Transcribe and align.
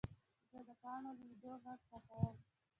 زه 0.51 0.59
د 0.67 0.69
پاڼو 0.81 1.11
لوېدو 1.19 1.51
غږ 1.63 1.79
خوښوم. 1.89 2.35